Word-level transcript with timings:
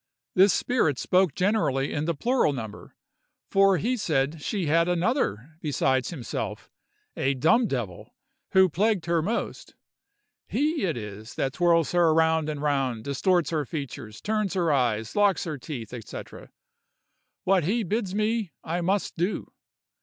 This 0.33 0.51
spirit 0.51 0.97
spoke 0.97 1.35
generally 1.35 1.93
in 1.93 2.05
the 2.05 2.15
plural 2.15 2.53
number, 2.53 2.95
for 3.51 3.77
he 3.77 3.95
said 3.95 4.41
she 4.41 4.65
had 4.65 4.89
another 4.89 5.51
besides 5.61 6.09
himself, 6.09 6.71
a 7.15 7.35
dumb 7.35 7.67
devil, 7.67 8.15
who 8.53 8.67
plagued 8.67 9.05
her 9.05 9.21
most. 9.21 9.75
"He 10.47 10.85
it 10.85 10.97
is 10.97 11.35
that 11.35 11.53
twirls 11.53 11.91
her 11.91 12.15
round 12.15 12.49
and 12.49 12.63
round, 12.63 13.03
distorts 13.03 13.51
her 13.51 13.63
features, 13.63 14.21
turns 14.21 14.55
her 14.55 14.71
eyes, 14.71 15.15
locks 15.15 15.43
her 15.43 15.59
teeth, 15.59 15.89
&c. 16.07 16.21
What 17.43 17.65
he 17.65 17.83
bids 17.83 18.15
me, 18.15 18.53
I 18.63 18.81
must 18.81 19.15
do!" 19.17 19.53